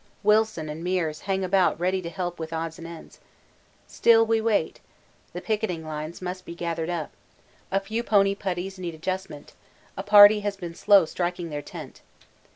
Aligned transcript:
Wilson 0.23 0.67
and 0.67 0.83
Meares 0.83 1.19
hang 1.29 1.43
about 1.43 1.79
ready 1.79 2.01
to 2.01 2.09
help 2.09 2.39
with 2.39 2.51
odds 2.51 2.79
and 2.79 2.87
ends. 2.87 3.19
Still 3.85 4.25
we 4.25 4.41
wait: 4.41 4.79
the 5.31 5.41
picketing 5.41 5.85
lines 5.85 6.23
must 6.23 6.43
be 6.43 6.55
gathered 6.55 6.89
up, 6.89 7.11
a 7.71 7.79
few 7.79 8.01
pony 8.01 8.33
putties 8.33 8.79
need 8.79 8.95
adjustment, 8.95 9.53
a 9.95 10.01
party 10.01 10.39
has 10.39 10.57
been 10.57 10.73
slow 10.73 11.05
striking 11.05 11.51
their 11.51 11.61
tent. 11.61 12.01